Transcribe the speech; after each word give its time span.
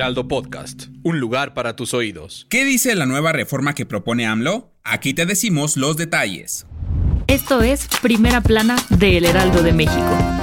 Heraldo 0.00 0.28
Podcast, 0.28 0.84
un 1.02 1.20
lugar 1.20 1.52
para 1.52 1.76
tus 1.76 1.92
oídos. 1.92 2.46
¿Qué 2.48 2.64
dice 2.64 2.94
la 2.94 3.04
nueva 3.04 3.32
reforma 3.32 3.74
que 3.74 3.84
propone 3.84 4.24
AMLO? 4.24 4.72
Aquí 4.82 5.12
te 5.12 5.26
decimos 5.26 5.76
los 5.76 5.98
detalles. 5.98 6.64
Esto 7.26 7.60
es 7.60 7.86
Primera 8.00 8.40
Plana 8.40 8.76
de 8.88 9.18
El 9.18 9.26
Heraldo 9.26 9.62
de 9.62 9.74
México. 9.74 10.39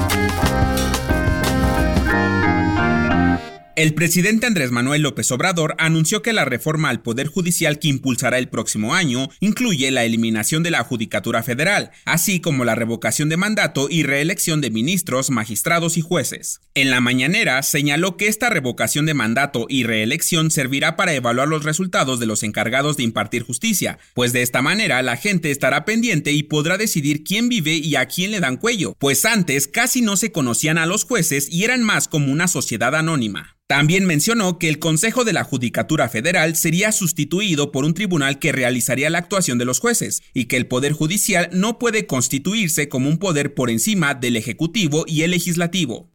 El 3.77 3.93
presidente 3.93 4.47
Andrés 4.47 4.71
Manuel 4.71 5.03
López 5.03 5.29
Obrador 5.29 5.75
anunció 5.77 6.23
que 6.23 6.33
la 6.33 6.45
reforma 6.45 6.89
al 6.89 7.03
Poder 7.03 7.27
Judicial 7.27 7.77
que 7.77 7.89
impulsará 7.89 8.39
el 8.39 8.49
próximo 8.49 8.95
año 8.95 9.29
incluye 9.39 9.91
la 9.91 10.03
eliminación 10.03 10.63
de 10.63 10.71
la 10.71 10.83
Judicatura 10.83 11.43
Federal, 11.43 11.91
así 12.03 12.41
como 12.41 12.65
la 12.65 12.73
revocación 12.73 13.29
de 13.29 13.37
mandato 13.37 13.87
y 13.87 14.01
reelección 14.01 14.61
de 14.61 14.71
ministros, 14.71 15.29
magistrados 15.29 15.95
y 15.95 16.01
jueces. 16.01 16.59
En 16.73 16.89
la 16.89 17.01
mañanera 17.01 17.61
señaló 17.61 18.17
que 18.17 18.27
esta 18.27 18.49
revocación 18.49 19.05
de 19.05 19.13
mandato 19.13 19.67
y 19.69 19.83
reelección 19.83 20.49
servirá 20.49 20.95
para 20.95 21.13
evaluar 21.13 21.47
los 21.47 21.63
resultados 21.63 22.19
de 22.19 22.25
los 22.25 22.41
encargados 22.41 22.97
de 22.97 23.03
impartir 23.03 23.43
justicia, 23.43 23.99
pues 24.15 24.33
de 24.33 24.41
esta 24.41 24.63
manera 24.63 25.03
la 25.03 25.17
gente 25.17 25.51
estará 25.51 25.85
pendiente 25.85 26.31
y 26.31 26.41
podrá 26.41 26.79
decidir 26.79 27.23
quién 27.23 27.47
vive 27.47 27.75
y 27.75 27.95
a 27.95 28.07
quién 28.07 28.31
le 28.31 28.39
dan 28.39 28.57
cuello, 28.57 28.95
pues 28.97 29.23
antes 29.23 29.67
casi 29.67 30.01
no 30.01 30.17
se 30.17 30.31
conocían 30.31 30.79
a 30.79 30.87
los 30.87 31.03
jueces 31.03 31.47
y 31.51 31.63
eran 31.63 31.83
más 31.83 32.07
como 32.07 32.31
una 32.31 32.47
sociedad 32.47 32.95
anónima. 32.95 33.57
También 33.67 34.05
mencionó 34.05 34.59
que 34.59 34.69
el 34.69 34.79
Consejo 34.79 35.25
de 35.25 35.33
la 35.33 35.43
Judicatura 35.43 36.07
Federal 36.07 36.55
sería 36.55 36.93
sustituido 36.93 37.73
por 37.73 37.83
un 37.83 37.93
tribunal 37.93 38.39
que 38.39 38.53
realizaría 38.53 39.09
la 39.09 39.17
actuación 39.17 39.57
de 39.57 39.65
los 39.65 39.81
jueces 39.81 40.23
y 40.33 40.45
que 40.45 40.55
el 40.55 40.67
Poder 40.67 40.93
Judicial 40.93 41.49
no 41.51 41.77
puede 41.77 42.07
constituirse 42.07 42.87
como 42.87 43.09
un 43.09 43.17
poder 43.17 43.53
por 43.53 43.69
encima 43.69 44.13
del 44.13 44.37
Ejecutivo 44.37 45.03
y 45.05 45.23
el 45.23 45.31
Legislativo. 45.31 46.09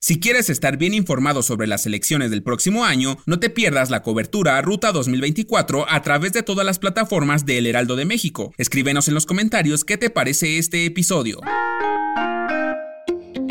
Si 0.00 0.20
quieres 0.20 0.50
estar 0.50 0.76
bien 0.76 0.92
informado 0.92 1.42
sobre 1.42 1.66
las 1.66 1.86
elecciones 1.86 2.30
del 2.30 2.42
próximo 2.42 2.84
año, 2.84 3.16
no 3.24 3.40
te 3.40 3.48
pierdas 3.48 3.88
la 3.88 4.02
cobertura 4.02 4.60
Ruta 4.60 4.92
2024 4.92 5.90
a 5.90 6.02
través 6.02 6.34
de 6.34 6.42
todas 6.42 6.66
las 6.66 6.78
plataformas 6.78 7.46
de 7.46 7.56
El 7.56 7.66
Heraldo 7.66 7.96
de 7.96 8.04
México. 8.04 8.52
Escríbenos 8.58 9.08
en 9.08 9.14
los 9.14 9.24
comentarios 9.24 9.84
qué 9.84 9.96
te 9.96 10.10
parece 10.10 10.58
este 10.58 10.84
episodio. 10.84 11.40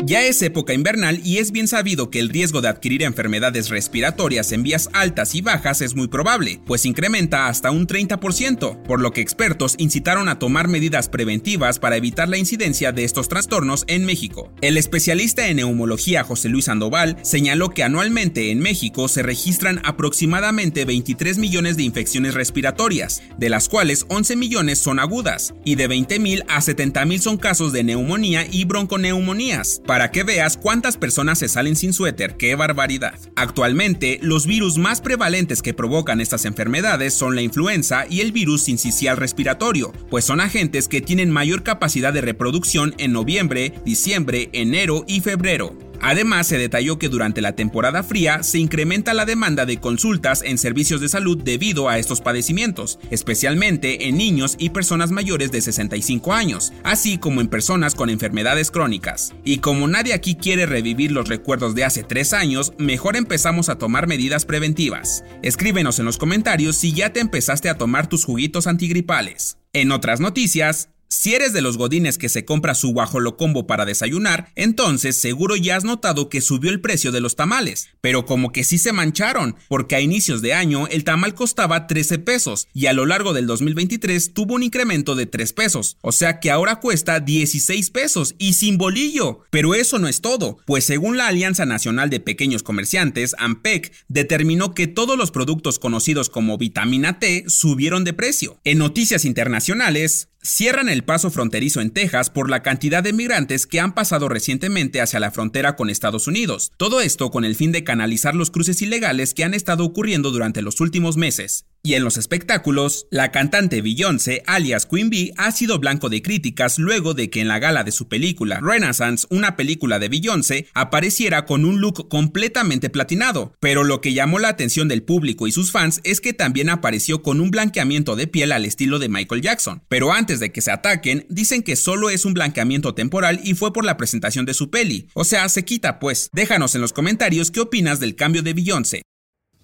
Ya 0.08 0.22
es 0.22 0.40
época 0.40 0.72
invernal 0.72 1.20
y 1.22 1.36
es 1.36 1.52
bien 1.52 1.68
sabido 1.68 2.08
que 2.08 2.18
el 2.18 2.30
riesgo 2.30 2.62
de 2.62 2.68
adquirir 2.68 3.02
enfermedades 3.02 3.68
respiratorias 3.68 4.52
en 4.52 4.62
vías 4.62 4.88
altas 4.94 5.34
y 5.34 5.42
bajas 5.42 5.82
es 5.82 5.94
muy 5.94 6.08
probable, 6.08 6.62
pues 6.64 6.86
incrementa 6.86 7.46
hasta 7.46 7.70
un 7.70 7.86
30%, 7.86 8.84
por 8.84 9.02
lo 9.02 9.12
que 9.12 9.20
expertos 9.20 9.74
incitaron 9.76 10.30
a 10.30 10.38
tomar 10.38 10.66
medidas 10.66 11.10
preventivas 11.10 11.78
para 11.78 11.98
evitar 11.98 12.26
la 12.26 12.38
incidencia 12.38 12.90
de 12.90 13.04
estos 13.04 13.28
trastornos 13.28 13.84
en 13.86 14.06
México. 14.06 14.50
El 14.62 14.78
especialista 14.78 15.46
en 15.46 15.56
neumología 15.56 16.24
José 16.24 16.48
Luis 16.48 16.64
Sandoval 16.64 17.18
señaló 17.20 17.68
que 17.68 17.82
anualmente 17.82 18.50
en 18.50 18.60
México 18.60 19.08
se 19.08 19.22
registran 19.22 19.78
aproximadamente 19.84 20.86
23 20.86 21.36
millones 21.36 21.76
de 21.76 21.82
infecciones 21.82 22.32
respiratorias, 22.32 23.20
de 23.36 23.50
las 23.50 23.68
cuales 23.68 24.06
11 24.08 24.36
millones 24.36 24.78
son 24.78 25.00
agudas, 25.00 25.52
y 25.66 25.74
de 25.74 25.86
20 25.86 26.18
mil 26.18 26.44
a 26.48 26.62
70 26.62 27.04
mil 27.04 27.20
son 27.20 27.36
casos 27.36 27.74
de 27.74 27.84
neumonía 27.84 28.46
y 28.50 28.64
bronconeumonías 28.64 29.82
para 29.98 30.12
que 30.12 30.22
veas 30.22 30.56
cuántas 30.56 30.96
personas 30.96 31.40
se 31.40 31.48
salen 31.48 31.74
sin 31.74 31.92
suéter, 31.92 32.36
qué 32.36 32.54
barbaridad. 32.54 33.18
Actualmente, 33.34 34.20
los 34.22 34.46
virus 34.46 34.78
más 34.78 35.00
prevalentes 35.00 35.60
que 35.60 35.74
provocan 35.74 36.20
estas 36.20 36.44
enfermedades 36.44 37.14
son 37.14 37.34
la 37.34 37.42
influenza 37.42 38.06
y 38.08 38.20
el 38.20 38.30
virus 38.30 38.62
sincicial 38.62 39.16
respiratorio, 39.16 39.92
pues 40.08 40.24
son 40.24 40.38
agentes 40.38 40.86
que 40.86 41.00
tienen 41.00 41.32
mayor 41.32 41.64
capacidad 41.64 42.12
de 42.12 42.20
reproducción 42.20 42.94
en 42.98 43.12
noviembre, 43.12 43.74
diciembre, 43.84 44.50
enero 44.52 45.02
y 45.08 45.20
febrero. 45.20 45.87
Además, 46.00 46.46
se 46.46 46.58
detalló 46.58 46.98
que 46.98 47.08
durante 47.08 47.40
la 47.40 47.52
temporada 47.52 48.02
fría 48.02 48.42
se 48.42 48.58
incrementa 48.58 49.14
la 49.14 49.24
demanda 49.24 49.66
de 49.66 49.78
consultas 49.78 50.42
en 50.42 50.58
servicios 50.58 51.00
de 51.00 51.08
salud 51.08 51.38
debido 51.42 51.88
a 51.88 51.98
estos 51.98 52.20
padecimientos, 52.20 52.98
especialmente 53.10 54.08
en 54.08 54.16
niños 54.16 54.56
y 54.58 54.70
personas 54.70 55.10
mayores 55.10 55.50
de 55.50 55.60
65 55.60 56.32
años, 56.32 56.72
así 56.84 57.18
como 57.18 57.40
en 57.40 57.48
personas 57.48 57.94
con 57.94 58.10
enfermedades 58.10 58.70
crónicas. 58.70 59.34
Y 59.44 59.58
como 59.58 59.88
nadie 59.88 60.14
aquí 60.14 60.34
quiere 60.34 60.66
revivir 60.66 61.12
los 61.12 61.28
recuerdos 61.28 61.74
de 61.74 61.84
hace 61.84 62.02
tres 62.02 62.32
años, 62.32 62.72
mejor 62.78 63.16
empezamos 63.16 63.68
a 63.68 63.78
tomar 63.78 64.06
medidas 64.06 64.44
preventivas. 64.44 65.24
Escríbenos 65.42 65.98
en 65.98 66.04
los 66.04 66.18
comentarios 66.18 66.76
si 66.76 66.92
ya 66.92 67.12
te 67.12 67.20
empezaste 67.20 67.68
a 67.68 67.76
tomar 67.76 68.08
tus 68.08 68.24
juguitos 68.24 68.66
antigripales. 68.66 69.58
En 69.72 69.92
otras 69.92 70.20
noticias, 70.20 70.88
si 71.08 71.34
eres 71.34 71.52
de 71.52 71.62
los 71.62 71.78
godines 71.78 72.18
que 72.18 72.28
se 72.28 72.44
compra 72.44 72.74
su 72.74 72.92
guajolocombo 72.92 73.66
para 73.66 73.84
desayunar, 73.84 74.52
entonces 74.54 75.20
seguro 75.20 75.56
ya 75.56 75.76
has 75.76 75.84
notado 75.84 76.28
que 76.28 76.40
subió 76.40 76.70
el 76.70 76.80
precio 76.80 77.12
de 77.12 77.20
los 77.20 77.34
tamales, 77.34 77.88
pero 78.00 78.26
como 78.26 78.52
que 78.52 78.64
sí 78.64 78.78
se 78.78 78.92
mancharon, 78.92 79.56
porque 79.68 79.96
a 79.96 80.00
inicios 80.00 80.42
de 80.42 80.54
año 80.54 80.86
el 80.88 81.04
tamal 81.04 81.34
costaba 81.34 81.86
13 81.86 82.18
pesos 82.18 82.68
y 82.74 82.86
a 82.86 82.92
lo 82.92 83.06
largo 83.06 83.32
del 83.32 83.46
2023 83.46 84.34
tuvo 84.34 84.54
un 84.54 84.62
incremento 84.62 85.14
de 85.14 85.26
3 85.26 85.52
pesos, 85.52 85.96
o 86.02 86.12
sea 86.12 86.40
que 86.40 86.50
ahora 86.50 86.80
cuesta 86.80 87.20
16 87.20 87.90
pesos 87.90 88.34
y 88.38 88.54
sin 88.54 88.78
bolillo. 88.78 89.40
Pero 89.50 89.74
eso 89.74 89.98
no 89.98 90.08
es 90.08 90.20
todo, 90.20 90.58
pues 90.66 90.84
según 90.84 91.16
la 91.16 91.28
Alianza 91.28 91.66
Nacional 91.66 92.10
de 92.10 92.20
Pequeños 92.20 92.62
Comerciantes, 92.62 93.34
AMPEC, 93.38 93.92
determinó 94.08 94.74
que 94.74 94.86
todos 94.86 95.16
los 95.16 95.30
productos 95.30 95.78
conocidos 95.78 96.28
como 96.28 96.58
vitamina 96.58 97.18
T 97.18 97.44
subieron 97.48 98.04
de 98.04 98.12
precio. 98.12 98.58
En 98.64 98.78
noticias 98.78 99.24
internacionales, 99.24 100.28
cierran 100.48 100.88
el 100.88 101.04
paso 101.04 101.30
fronterizo 101.30 101.80
en 101.80 101.90
Texas 101.90 102.30
por 102.30 102.48
la 102.48 102.62
cantidad 102.62 103.02
de 103.02 103.12
migrantes 103.12 103.66
que 103.66 103.80
han 103.80 103.94
pasado 103.94 104.28
recientemente 104.28 105.00
hacia 105.00 105.20
la 105.20 105.30
frontera 105.30 105.76
con 105.76 105.90
Estados 105.90 106.26
Unidos. 106.26 106.72
Todo 106.78 107.00
esto 107.00 107.30
con 107.30 107.44
el 107.44 107.54
fin 107.54 107.70
de 107.70 107.84
canalizar 107.84 108.34
los 108.34 108.50
cruces 108.50 108.80
ilegales 108.80 109.34
que 109.34 109.44
han 109.44 109.52
estado 109.52 109.84
ocurriendo 109.84 110.30
durante 110.30 110.62
los 110.62 110.80
últimos 110.80 111.16
meses. 111.16 111.66
Y 111.82 111.94
en 111.94 112.04
los 112.04 112.16
espectáculos, 112.16 113.06
la 113.10 113.30
cantante 113.30 113.80
Beyoncé, 113.82 114.42
alias 114.46 114.84
Queen 114.84 115.10
Bee, 115.10 115.32
ha 115.36 115.52
sido 115.52 115.78
blanco 115.78 116.08
de 116.08 116.22
críticas 116.22 116.78
luego 116.78 117.14
de 117.14 117.30
que 117.30 117.40
en 117.40 117.48
la 117.48 117.60
gala 117.60 117.84
de 117.84 117.92
su 117.92 118.08
película 118.08 118.60
Renaissance, 118.60 119.26
una 119.30 119.56
película 119.56 119.98
de 119.98 120.08
Beyoncé, 120.08 120.66
apareciera 120.74 121.46
con 121.46 121.64
un 121.64 121.80
look 121.80 122.08
completamente 122.08 122.90
platinado. 122.90 123.54
Pero 123.60 123.84
lo 123.84 124.00
que 124.00 124.12
llamó 124.12 124.38
la 124.38 124.48
atención 124.48 124.88
del 124.88 125.02
público 125.02 125.46
y 125.46 125.52
sus 125.52 125.70
fans 125.70 126.00
es 126.04 126.20
que 126.20 126.32
también 126.32 126.68
apareció 126.68 127.22
con 127.22 127.40
un 127.40 127.50
blanqueamiento 127.50 128.16
de 128.16 128.26
piel 128.26 128.52
al 128.52 128.64
estilo 128.64 128.98
de 128.98 129.08
Michael 129.08 129.42
Jackson. 129.42 129.82
Pero 129.88 130.12
antes 130.12 130.40
de 130.40 130.50
que 130.52 130.60
se 130.60 130.72
ataquen, 130.72 131.26
dicen 131.30 131.62
que 131.62 131.76
solo 131.76 132.10
es 132.10 132.24
un 132.24 132.34
blanqueamiento 132.34 132.94
temporal 132.94 133.40
y 133.44 133.54
fue 133.54 133.72
por 133.72 133.84
la 133.84 133.96
presentación 133.96 134.44
de 134.46 134.54
su 134.54 134.70
peli. 134.70 135.08
O 135.14 135.24
sea, 135.24 135.48
se 135.48 135.64
quita 135.64 136.00
pues. 136.00 136.28
Déjanos 136.32 136.74
en 136.74 136.80
los 136.80 136.92
comentarios 136.92 137.50
qué 137.50 137.60
opinas 137.60 138.00
del 138.00 138.16
cambio 138.16 138.42
de 138.42 138.52
Beyoncé. 138.52 139.02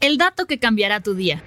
El 0.01 0.19
dato 0.19 0.47
que 0.47 0.59
cambiará 0.59 1.01
tu 1.01 1.15
día. 1.15 1.43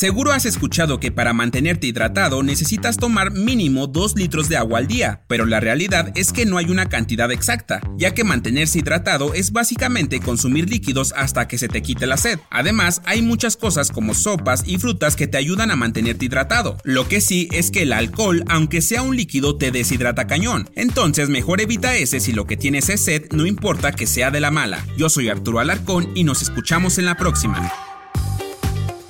Seguro 0.00 0.32
has 0.32 0.46
escuchado 0.46 0.98
que 0.98 1.12
para 1.12 1.34
mantenerte 1.34 1.86
hidratado 1.86 2.42
necesitas 2.42 2.96
tomar 2.96 3.32
mínimo 3.32 3.86
2 3.86 4.16
litros 4.16 4.48
de 4.48 4.56
agua 4.56 4.78
al 4.78 4.86
día, 4.86 5.20
pero 5.28 5.44
la 5.44 5.60
realidad 5.60 6.10
es 6.14 6.32
que 6.32 6.46
no 6.46 6.56
hay 6.56 6.70
una 6.70 6.88
cantidad 6.88 7.30
exacta, 7.30 7.82
ya 7.98 8.14
que 8.14 8.24
mantenerse 8.24 8.78
hidratado 8.78 9.34
es 9.34 9.52
básicamente 9.52 10.20
consumir 10.20 10.70
líquidos 10.70 11.12
hasta 11.18 11.46
que 11.46 11.58
se 11.58 11.68
te 11.68 11.82
quite 11.82 12.06
la 12.06 12.16
sed. 12.16 12.38
Además, 12.48 13.02
hay 13.04 13.20
muchas 13.20 13.58
cosas 13.58 13.90
como 13.90 14.14
sopas 14.14 14.62
y 14.66 14.78
frutas 14.78 15.16
que 15.16 15.26
te 15.26 15.36
ayudan 15.36 15.70
a 15.70 15.76
mantenerte 15.76 16.24
hidratado. 16.24 16.78
Lo 16.82 17.06
que 17.06 17.20
sí 17.20 17.48
es 17.52 17.70
que 17.70 17.82
el 17.82 17.92
alcohol, 17.92 18.42
aunque 18.48 18.80
sea 18.80 19.02
un 19.02 19.16
líquido, 19.16 19.58
te 19.58 19.70
deshidrata 19.70 20.26
cañón. 20.26 20.70
Entonces 20.76 21.28
mejor 21.28 21.60
evita 21.60 21.94
ese 21.94 22.20
si 22.20 22.32
lo 22.32 22.46
que 22.46 22.56
tienes 22.56 22.88
es 22.88 23.04
sed, 23.04 23.24
no 23.32 23.44
importa 23.44 23.92
que 23.92 24.06
sea 24.06 24.30
de 24.30 24.40
la 24.40 24.50
mala. 24.50 24.82
Yo 24.96 25.10
soy 25.10 25.28
Arturo 25.28 25.60
Alarcón 25.60 26.10
y 26.14 26.24
nos 26.24 26.40
escuchamos 26.40 26.96
en 26.96 27.04
la 27.04 27.18
próxima. 27.18 27.70